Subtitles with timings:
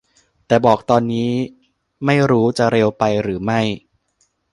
[0.47, 1.31] แต่บอกตอนนี้
[2.05, 3.61] ไม่รู้จะเร็วไปหรือไม่